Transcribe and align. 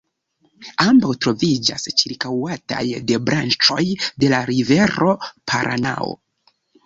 Ambaŭ 0.83 1.09
troviĝas 1.25 1.83
ĉirkaŭataj 2.03 2.81
de 3.11 3.19
branĉoj 3.29 3.79
de 4.23 4.33
la 4.33 4.41
rivero 4.53 5.13
Paranao. 5.53 6.09